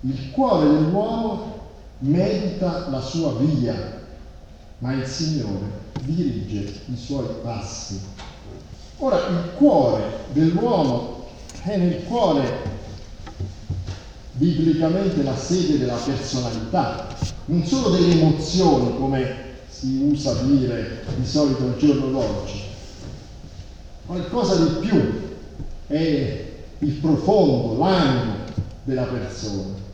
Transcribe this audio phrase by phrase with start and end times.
[0.00, 1.60] Il cuore dell'uomo
[2.00, 3.74] medita la sua via,
[4.78, 8.00] ma il Signore dirige i suoi passi.
[8.98, 11.26] Ora, il cuore dell'uomo
[11.62, 12.74] è nel cuore
[14.32, 17.08] biblicamente la sede della personalità,
[17.46, 22.62] non solo delle emozioni, come si usa dire di solito al giorno d'oggi,
[24.04, 25.36] qualcosa di più,
[25.86, 28.34] è il profondo, l'animo
[28.84, 29.84] della persona.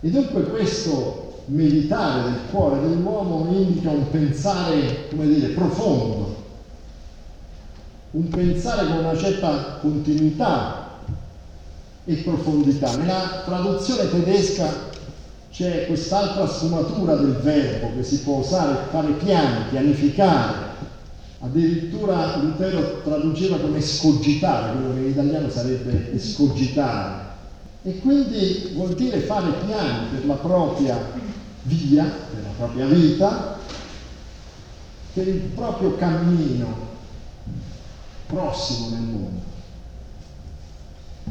[0.00, 6.36] E dunque questo meditare del cuore dell'uomo indica un pensare, come dire, profondo,
[8.12, 11.00] un pensare con una certa continuità
[12.04, 12.96] e profondità.
[12.96, 14.86] Nella traduzione tedesca
[15.50, 20.66] c'è quest'altra sfumatura del verbo che si può usare, fare piani, pianificare.
[21.40, 27.27] Addirittura Lutero traduceva come scogitare, quello che in italiano sarebbe escogitare.
[27.88, 31.10] E quindi vuol dire fare piani per la propria
[31.62, 33.58] via, per la propria vita,
[35.14, 36.86] per il proprio cammino
[38.26, 39.40] prossimo nel mondo.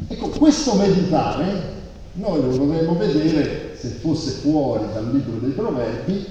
[0.08, 1.76] Ecco, questo meditare
[2.14, 6.26] noi lo dovremmo vedere, se fosse fuori dal libro dei proverbi,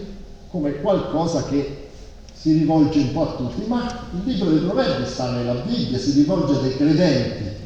[0.49, 1.87] come qualcosa che
[2.33, 6.11] si rivolge un po' a tutti, ma il libro dei proverbi sta nella Bibbia, si
[6.11, 7.65] rivolge ai credenti.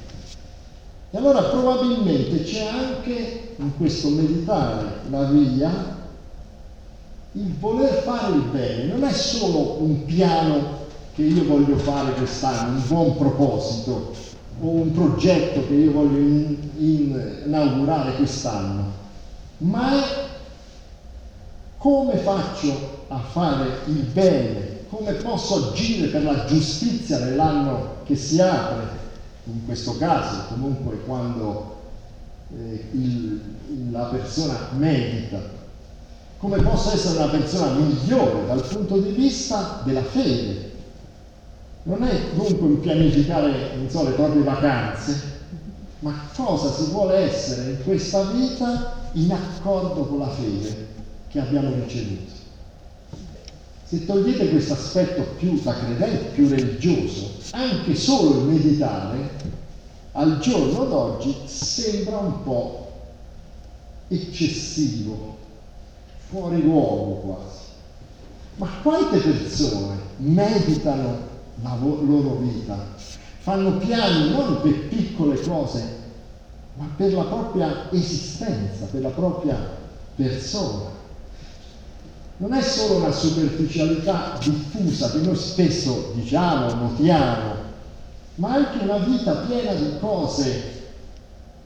[1.13, 5.99] E allora probabilmente c'è anche in questo meditare la via
[7.33, 10.79] il voler fare il bene, non è solo un piano
[11.13, 14.13] che io voglio fare quest'anno, un buon proposito,
[14.61, 18.91] o un progetto che io voglio in, in, inaugurare quest'anno,
[19.59, 20.05] ma è
[21.77, 28.39] come faccio a fare il bene, come posso agire per la giustizia nell'anno che si
[28.41, 29.00] apre,
[29.51, 31.79] in questo caso comunque quando
[32.57, 33.41] eh, il,
[33.91, 35.39] la persona medita,
[36.37, 40.71] come posso essere una persona migliore dal punto di vista della fede,
[41.83, 45.39] non è dunque un pianificare, so, le proprie vacanze,
[45.99, 50.87] ma cosa si vuole essere in questa vita in accordo con la fede
[51.27, 52.40] che abbiamo ricevuto.
[53.91, 59.31] Se togliete questo aspetto più da credente, più religioso, anche solo il meditare,
[60.13, 62.89] al giorno d'oggi sembra un po'
[64.07, 65.35] eccessivo,
[66.29, 67.57] fuori luogo quasi.
[68.55, 71.17] Ma quante persone meditano
[71.61, 72.77] la loro vita,
[73.39, 75.83] fanno piani non per piccole cose,
[76.75, 79.57] ma per la propria esistenza, per la propria
[80.15, 81.00] persona.
[82.41, 87.53] Non è solo una superficialità diffusa che noi spesso diciamo, notiamo,
[88.35, 90.79] ma anche una vita piena di cose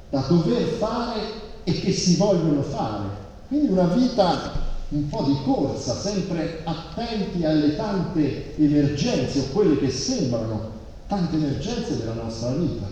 [0.09, 1.21] da dover fare
[1.63, 3.05] e che si vogliono fare.
[3.47, 4.51] Quindi una vita
[4.89, 10.71] un po' di corsa, sempre attenti alle tante emergenze o quelle che sembrano
[11.07, 12.85] tante emergenze della nostra vita.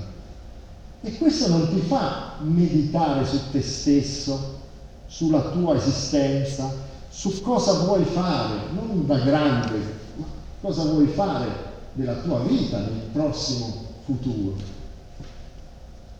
[1.01, 4.59] E questo non ti fa meditare su te stesso,
[5.05, 6.82] sulla tua esistenza,
[7.15, 9.77] su cosa vuoi fare, non da grande,
[10.15, 10.25] ma
[10.59, 11.47] cosa vuoi fare
[11.93, 13.71] della tua vita nel prossimo
[14.03, 14.55] futuro.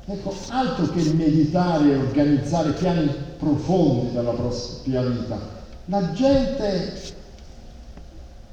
[0.06, 5.40] Ecco, altro che meditare e organizzare piani profondi per la propria vita,
[5.86, 7.16] la gente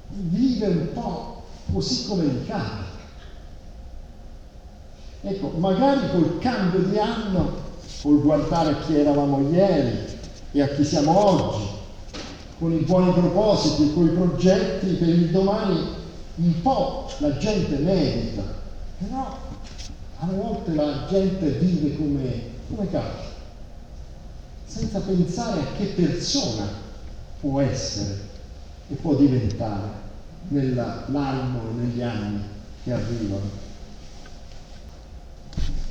[0.09, 2.89] vive un po' così come gli capita.
[5.22, 7.53] Ecco, magari col cambio di anno,
[8.01, 10.19] col guardare a chi eravamo ieri
[10.53, 11.69] e a chi siamo oggi,
[12.60, 15.94] con i buoni propositi, con i progetti per il domani,
[16.34, 18.43] un po' la gente medita,
[18.98, 19.38] però
[20.19, 23.28] a volte la gente vive come, come capita,
[24.66, 26.66] senza pensare a che persona
[27.41, 28.28] può essere
[28.91, 29.88] e può diventare
[30.48, 32.42] nell'anno e negli anni
[32.84, 33.69] che arrivano.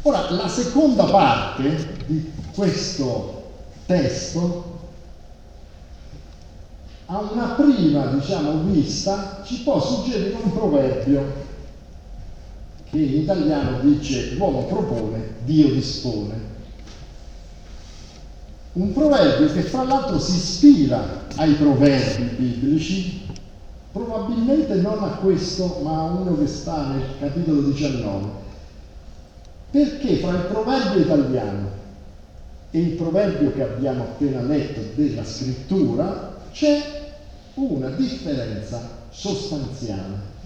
[0.04, 3.54] Ora, la seconda parte di questo
[3.88, 4.79] testo
[7.12, 11.48] a una prima, diciamo, vista ci può suggerire un proverbio
[12.88, 16.48] che in italiano dice l'uomo propone, Dio dispone.
[18.74, 23.26] Un proverbio che fra l'altro si ispira ai proverbi biblici,
[23.92, 28.28] probabilmente non a questo, ma a uno che sta nel capitolo 19.
[29.72, 31.70] Perché fra il proverbio italiano
[32.70, 36.99] e il proverbio che abbiamo appena letto della scrittura c'è
[37.60, 40.38] una differenza sostanziale.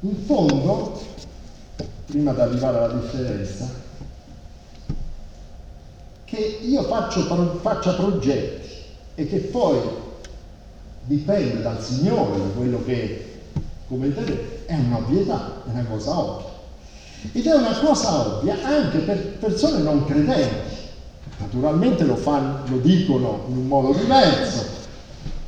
[0.00, 1.00] In fondo,
[2.06, 3.68] prima di arrivare alla differenza,
[6.24, 7.22] che io faccio,
[7.60, 8.68] faccia progetti
[9.14, 9.78] e che poi
[11.04, 13.32] dipende dal Signore, da quello che
[13.86, 16.52] come vedete, è un'ovvietà, è una cosa ovvia.
[17.32, 20.73] Ed è una cosa ovvia anche per persone non credenti.
[21.38, 24.64] Naturalmente lo, fanno, lo dicono in un modo diverso,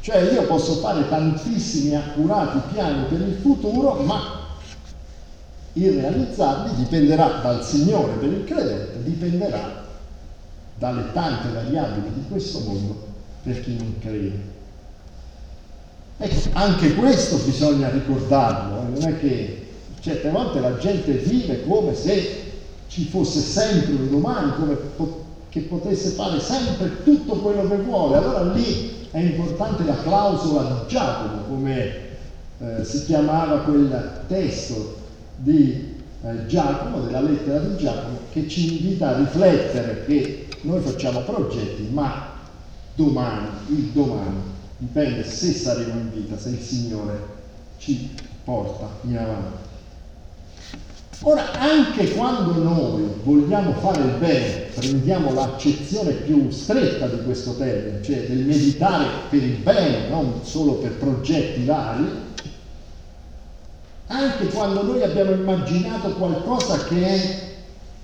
[0.01, 4.45] cioè io posso fare tantissimi accurati piani per il futuro, ma
[5.75, 9.85] il realizzarli dipenderà dal Signore per il credente, dipenderà
[10.79, 13.07] dalle tante variabili di questo mondo
[13.43, 14.55] per chi non crede.
[16.19, 19.67] Ecco, anche questo bisogna ricordarlo, eh, non è che
[20.01, 22.45] certe volte la gente vive come se
[22.89, 24.79] ci fosse sempre un domani, come
[25.57, 28.19] che potesse fare sempre tutto quello che vuole.
[28.19, 31.95] Allora lì è importante la clausola di Giacomo, come
[32.59, 34.97] eh, si chiamava quel testo
[35.37, 41.21] di eh, Giacomo, della lettera di Giacomo, che ci invita a riflettere che noi facciamo
[41.21, 42.35] progetti, ma
[42.95, 44.37] domani, il domani,
[44.77, 47.19] dipende se saremo in vita, se il Signore
[47.79, 48.11] ci
[48.45, 49.66] porta in avanti.
[51.21, 58.03] Ora, anche quando noi vogliamo fare il bene, prendiamo l'accezione più stretta di questo termine,
[58.03, 62.07] cioè del meditare per il bene, non solo per progetti vari,
[64.09, 67.39] anche quando noi abbiamo immaginato qualcosa che è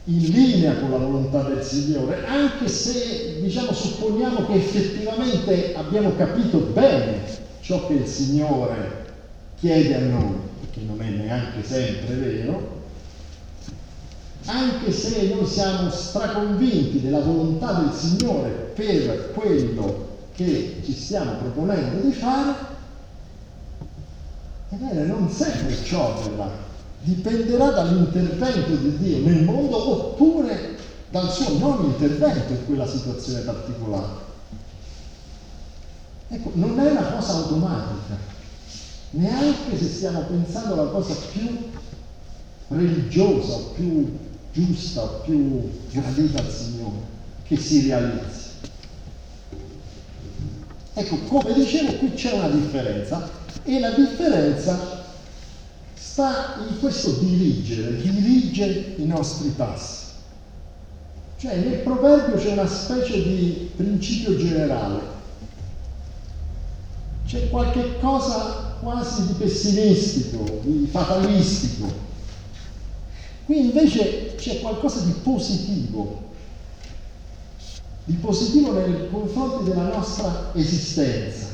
[0.05, 6.59] in linea con la volontà del Signore, anche se diciamo supponiamo che effettivamente abbiamo capito
[6.73, 7.21] bene
[7.61, 9.05] ciò che il Signore
[9.61, 10.35] chiede a noi,
[10.73, 12.82] che non è neanche sempre vero,
[14.45, 22.07] anche se noi siamo straconvinti della volontà del Signore per quello che ci stiamo proponendo
[22.07, 22.55] di fare,
[24.71, 26.71] ebbene non sempre ciò avverrà
[27.03, 30.79] dipenderà dall'intervento di Dio nel mondo oppure
[31.11, 34.31] dal suo non intervento in quella situazione particolare.
[36.29, 38.17] Ecco, non è una cosa automatica,
[39.11, 41.71] neanche se stiamo pensando alla cosa più
[42.69, 44.17] religiosa, più
[44.53, 46.99] giusta, più gradita al Signore,
[47.45, 48.51] che si realizzi.
[50.95, 53.31] Ecco, come dicevo, qui c'è una differenza
[53.65, 55.05] e la differenza
[55.95, 60.01] sta in questo dirigere, dirige i nostri passi.
[61.39, 65.01] Cioè nel proverbio c'è una specie di principio generale,
[67.27, 72.11] c'è qualche cosa quasi di pessimistico, di fatalistico.
[73.45, 76.31] Qui invece c'è qualcosa di positivo,
[78.05, 81.47] di positivo nei confronti della nostra esistenza.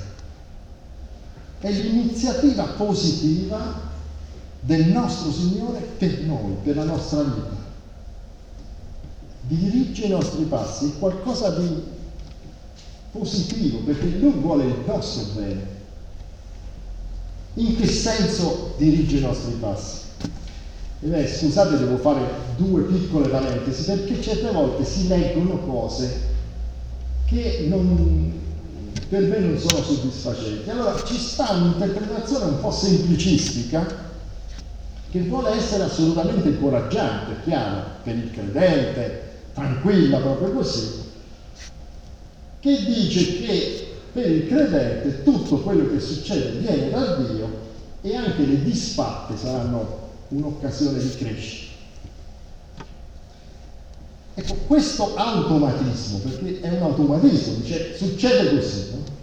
[1.61, 3.87] È l'iniziativa positiva
[4.61, 7.67] del nostro Signore per noi, per la nostra vita.
[9.43, 11.83] Dirige i nostri passi, è qualcosa di
[13.11, 15.77] positivo, perché Lui vuole il nostro bene.
[17.55, 20.08] In che senso dirige i nostri passi?
[21.01, 22.21] E beh, scusate, devo fare
[22.57, 26.27] due piccole parentesi, perché certe volte si leggono cose
[27.27, 28.33] che non,
[29.09, 30.69] per me non sono soddisfacenti.
[30.71, 34.07] Allora ci sta un'interpretazione un po' semplicistica
[35.11, 41.05] che vuole essere assolutamente incoraggiante, chiaro, per il credente, tranquilla proprio così,
[42.59, 47.67] che dice che per il credente tutto quello che succede viene da Dio
[48.01, 51.67] e anche le disfatte saranno un'occasione di crescita.
[54.35, 59.17] Ecco, questo automatismo, perché è un automatismo, dice, succede così, no?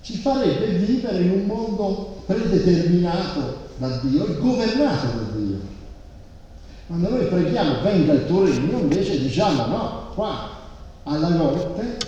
[0.00, 5.60] ci farebbe vivere in un mondo predeterminato da Dio e governato da Dio.
[6.86, 10.48] Quando noi preghiamo venga il tuo regno, invece diciamo no, qua
[11.02, 11.98] alla notte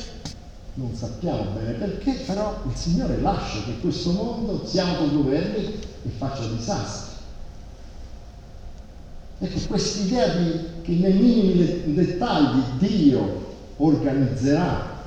[0.74, 6.46] non sappiamo bene perché, però il Signore lascia che questo mondo si autogoverni e faccia
[6.46, 7.08] disastri.
[9.40, 14.98] Ecco, quest'idea di che nei minimi dettagli Dio organizzerà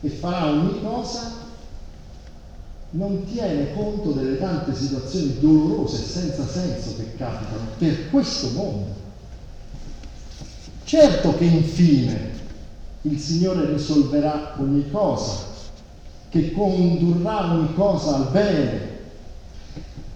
[0.00, 1.44] e farà ogni cosa
[2.90, 8.94] non tiene conto delle tante situazioni dolorose e senza senso che capitano per questo mondo.
[10.84, 12.35] Certo che infine
[13.08, 15.44] il Signore risolverà ogni cosa,
[16.28, 18.94] che condurrà ogni cosa al bene.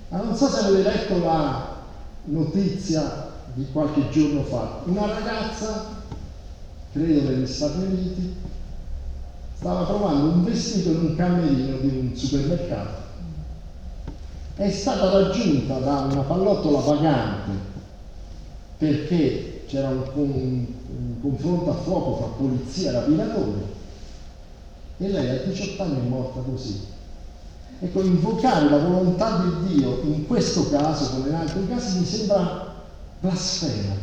[0.09, 1.77] Ma non so se avete letto la
[2.25, 4.81] notizia di qualche giorno fa.
[4.85, 5.87] Una ragazza,
[6.93, 8.35] credo negli Stati Uniti,
[9.57, 12.99] stava trovando un vestito in un camerino di un supermercato.
[14.57, 17.69] È stata raggiunta da una pallottola pagante
[18.79, 20.67] perché c'era un,
[21.21, 23.79] confronto a fuoco fra polizia e rapinatori
[24.99, 26.79] e lei a 18 anni è morta così.
[27.83, 32.75] Ecco, invocare la volontà di Dio in questo caso, come in altri casi, mi sembra
[33.21, 33.95] blasfemo.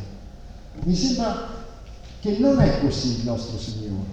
[0.84, 1.50] Mi sembra
[2.20, 4.10] che non è così il nostro Signore,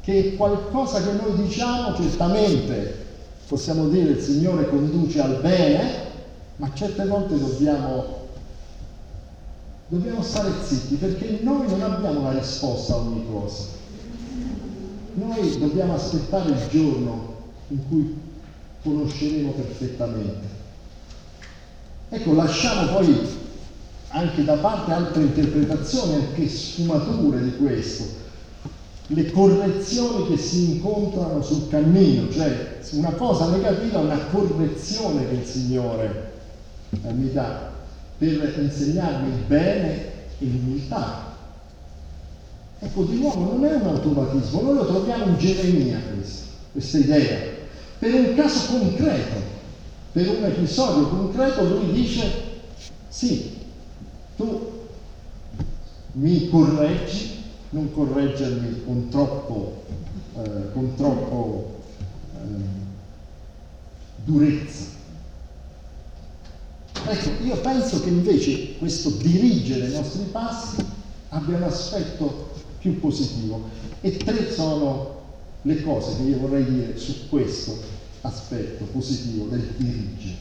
[0.00, 3.04] che qualcosa che noi diciamo certamente
[3.46, 6.04] possiamo dire il Signore conduce al bene,
[6.56, 8.25] ma certe volte dobbiamo
[9.88, 13.64] dobbiamo stare zitti perché noi non abbiamo la risposta a ogni cosa.
[15.14, 17.34] Noi dobbiamo aspettare il giorno
[17.68, 18.18] in cui
[18.82, 20.54] conosceremo perfettamente.
[22.08, 23.44] Ecco, lasciamo poi
[24.08, 28.04] anche da parte altre interpretazioni, anche sfumature di questo,
[29.08, 35.34] le correzioni che si incontrano sul cammino, cioè una cosa negativa è una correzione che
[35.34, 36.32] il Signore
[36.90, 37.74] eh, mi dà
[38.18, 39.92] per insegnarmi il bene
[40.38, 41.34] e l'umiltà.
[42.78, 47.38] Ecco, di nuovo non è un automatismo, noi lo troviamo in Geremia questo, questa idea,
[47.98, 49.54] per un caso concreto,
[50.12, 52.30] per un episodio concreto lui dice
[53.08, 53.56] sì,
[54.36, 54.72] tu
[56.12, 59.84] mi correggi, non correggermi con troppo,
[60.36, 61.80] eh, con troppo
[62.34, 62.44] eh,
[64.24, 64.84] durezza,
[67.08, 70.84] Ecco, io penso che invece questo dirigere i nostri passi
[71.28, 72.48] abbia un aspetto
[72.78, 73.62] più positivo
[74.00, 75.14] e tre sono
[75.62, 77.76] le cose che io vorrei dire su questo
[78.22, 80.36] aspetto positivo del dirigere.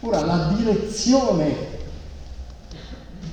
[0.00, 1.54] Ora, la direzione,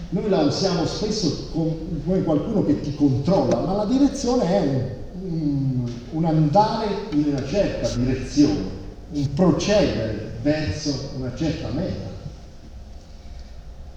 [0.10, 4.90] noi la usiamo spesso come qualcuno che ti controlla, ma la direzione è un,
[5.22, 8.70] un, un andare in una certa direzione,
[9.12, 12.07] un procedere verso una certa meta.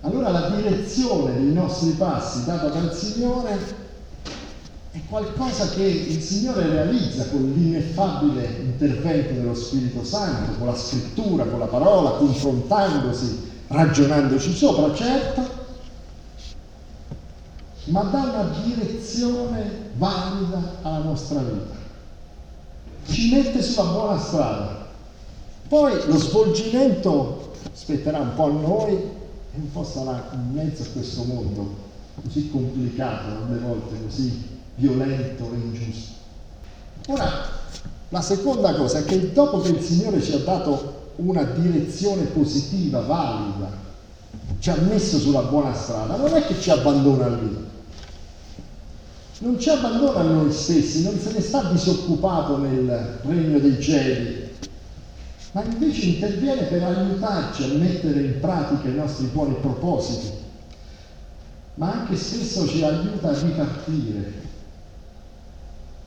[0.03, 3.59] Allora la direzione dei nostri passi data dal Signore
[4.93, 11.45] è qualcosa che il Signore realizza con l'ineffabile intervento dello Spirito Santo, con la scrittura,
[11.45, 15.59] con la parola, confrontandosi, ragionandoci sopra, certo,
[17.85, 21.75] ma dà una direzione valida alla nostra vita.
[23.07, 24.89] Ci mette sulla buona strada.
[25.69, 29.19] Poi lo svolgimento spetterà un po' a noi
[29.53, 31.89] e un po' sarà in mezzo a questo mondo
[32.23, 36.13] così complicato, alle volte così violento e ingiusto.
[37.09, 37.29] Ora,
[38.09, 43.01] la seconda cosa è che dopo che il Signore ci ha dato una direzione positiva,
[43.01, 43.71] valida,
[44.59, 47.69] ci ha messo sulla buona strada, non è che ci abbandona lì.
[49.39, 54.40] Non ci abbandona noi stessi, non se ne sta disoccupato nel regno dei cieli,
[55.53, 60.31] ma invece interviene per aiutarci a mettere in pratica i nostri buoni propositi,
[61.75, 64.33] ma anche spesso ci aiuta a ripartire,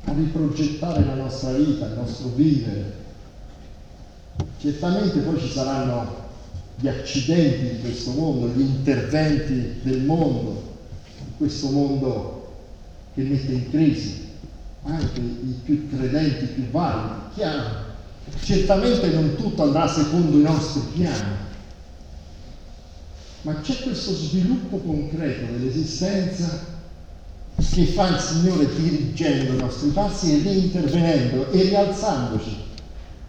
[0.05, 3.01] a riprogettare la nostra vita, il nostro vivere.
[4.59, 6.21] Certamente poi ci saranno
[6.77, 10.71] gli accidenti di questo mondo, gli interventi del mondo,
[11.37, 12.53] questo mondo
[13.13, 14.31] che mette in crisi
[14.83, 17.91] anche i più credenti, i più validi, chiaro,
[18.43, 21.35] Certamente non tutto andrà secondo i nostri piani,
[23.41, 26.71] ma c'è questo sviluppo concreto dell'esistenza
[27.55, 32.55] che fa il Signore dirigendo i nostri passi e reintervenendo e rialzandoci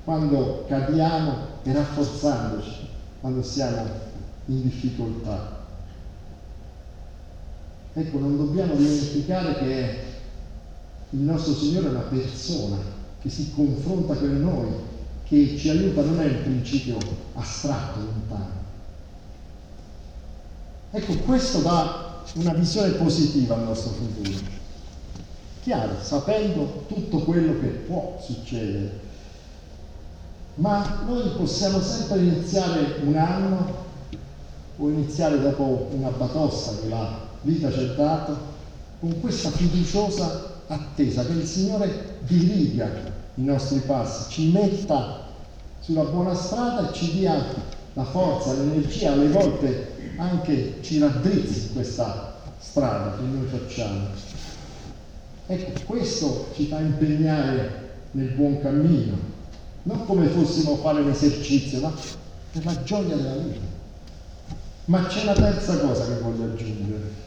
[0.04, 2.88] quando cadiamo e rafforzandoci
[3.20, 3.88] quando siamo
[4.46, 5.62] in difficoltà.
[7.94, 9.98] Ecco, non dobbiamo dimenticare che
[11.10, 14.68] il nostro Signore è una persona che si confronta con noi,
[15.26, 16.98] che ci aiuta, non è un principio
[17.32, 18.62] astratto, lontano.
[20.90, 24.38] Ecco, questo dà una visione positiva al nostro futuro.
[25.62, 29.00] Chiaro, sapendo tutto quello che può succedere.
[30.56, 33.74] Ma noi possiamo sempre iniziare un anno
[34.76, 38.36] o iniziare dopo una batosta che la vita ci ha dato
[39.00, 45.22] con questa fiduciosa attesa che il Signore diriga i nostri passi, ci metta
[45.80, 47.44] sulla buona strada e ci dia
[47.94, 54.06] la forza, l'energia, alle volte anche ci raddrizzi questa strada che noi facciamo.
[55.46, 59.16] Ecco, questo ci fa impegnare nel buon cammino,
[59.82, 61.92] non come fossimo a fare un esercizio, ma
[62.52, 63.72] per la gioia della vita.
[64.86, 67.22] Ma c'è una terza cosa che voglio aggiungere.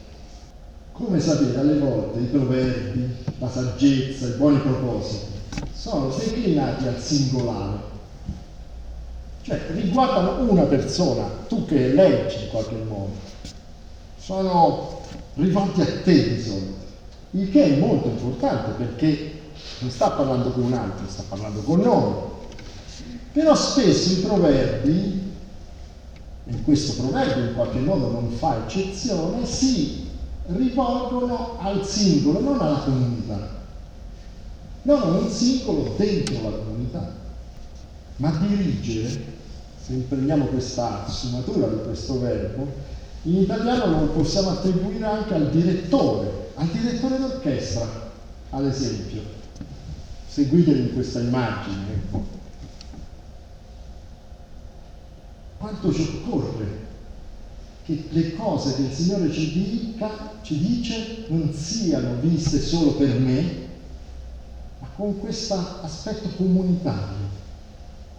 [0.92, 5.37] Come sapete, alle volte i proverbi, la saggezza, i buoni propositi
[5.78, 7.78] sono declinati al singolare,
[9.42, 13.12] cioè riguardano una persona, tu che leggi in qualche modo.
[14.18, 15.00] sono
[15.34, 16.74] rivolti a te solito,
[17.30, 19.40] il che è molto importante perché
[19.78, 22.14] non sta parlando con un altro, sta parlando con noi.
[23.32, 25.32] Però spesso i proverbi,
[26.44, 30.08] e questo proverbio in qualche modo non fa eccezione, si
[30.46, 33.57] rivolgono al singolo, non alla comunità.
[34.82, 37.12] Non a un singolo dentro la comunità.
[38.16, 39.36] Ma dirigere,
[39.80, 42.66] se prendiamo questa sfumatura di questo verbo,
[43.22, 48.10] in italiano lo possiamo attribuire anche al direttore, al direttore d'orchestra,
[48.50, 49.20] ad esempio.
[50.28, 52.26] Seguitemi in questa immagine.
[55.58, 56.86] Quanto ci occorre
[57.84, 63.18] che le cose che il Signore ci, dica, ci dice non siano viste solo per
[63.18, 63.67] me,
[64.96, 67.36] con questo aspetto comunitario,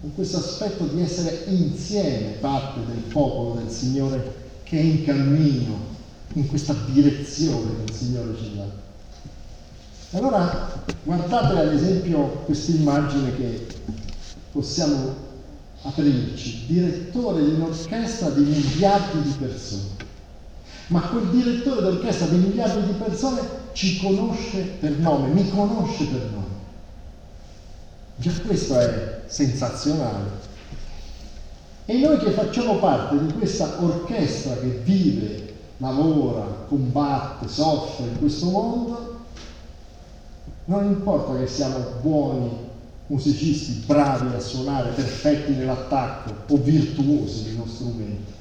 [0.01, 5.98] con questo aspetto di essere insieme parte del popolo del Signore che è in cammino
[6.34, 10.18] in questa direzione il Signore ci dà.
[10.18, 13.68] Allora guardate ad esempio questa immagine che
[14.51, 15.28] possiamo
[15.82, 20.08] aprirci, direttore di un'orchestra di miliardi di persone.
[20.88, 23.42] Ma quel direttore d'orchestra di miliardi di persone
[23.80, 26.58] ci conosce per nome, mi conosce per nome.
[28.18, 30.32] Già questo è sensazionale.
[31.86, 38.50] E noi che facciamo parte di questa orchestra che vive, lavora, combatte, soffre in questo
[38.50, 39.20] mondo,
[40.66, 42.50] non importa che siamo buoni
[43.08, 48.38] musicisti, bravi a suonare, perfetti nell'attacco o virtuosi nei nostri strumenti.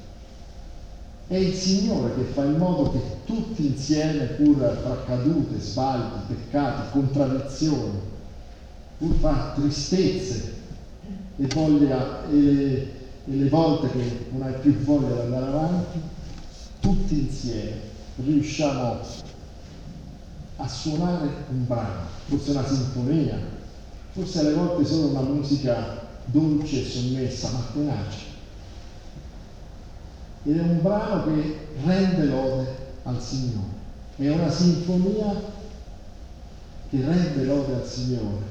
[1.29, 6.91] È il Signore che fa in modo che tutti insieme, pur tra cadute, sbagli, peccati,
[6.91, 7.99] contraddizioni,
[8.97, 10.55] pur tra tristezze
[11.37, 12.97] e voglia e
[13.29, 15.99] e le volte che non hai più voglia di andare avanti,
[16.79, 18.97] tutti insieme riusciamo
[20.55, 23.37] a suonare un brano, forse una sinfonia,
[24.11, 28.28] forse alle volte solo una musica dolce e sommessa ma tenace.
[30.43, 33.67] Ed è un brano che rende lode al Signore,
[34.15, 35.33] è una sinfonia
[36.89, 38.45] che rende lode al Signore,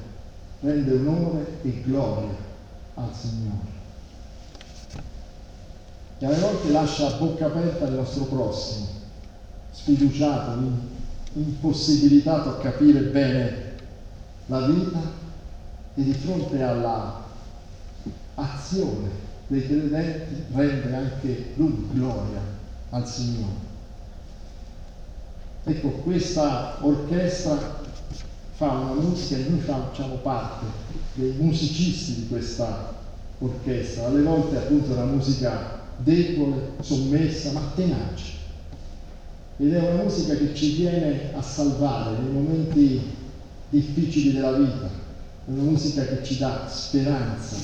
[0.61, 2.35] rende onore e gloria
[2.93, 3.77] al Signore.
[6.19, 8.87] E alle volte lascia a bocca aperta il nostro prossimo,
[9.71, 10.61] sfiduciato,
[11.33, 13.77] impossibilitato a capire bene
[14.47, 14.99] la vita
[15.95, 17.23] e di fronte alla
[18.35, 22.39] azione dei credenti rende anche lui gloria
[22.91, 23.67] al Signore.
[25.63, 27.81] Ecco, questa orchestra
[28.53, 30.65] fa una musica e noi facciamo parte
[31.15, 32.93] dei musicisti di questa
[33.39, 38.37] orchestra, alle volte appunto una musica debole, sommessa, ma tenace.
[39.57, 43.01] Ed è una musica che ci viene a salvare nei momenti
[43.69, 47.55] difficili della vita, è una musica che ci dà speranza,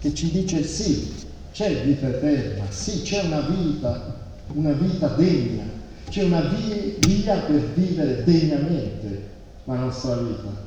[0.00, 4.14] che ci dice sì, c'è vita eterna, sì, c'è una vita,
[4.52, 5.64] una vita degna,
[6.08, 9.28] c'è una via per vivere degnamente
[9.64, 10.66] la nostra vita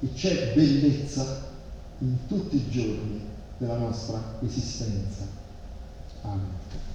[0.00, 1.50] e c'è bellezza
[1.98, 3.20] in tutti i giorni
[3.58, 5.26] della nostra esistenza.
[6.22, 6.90] Amen.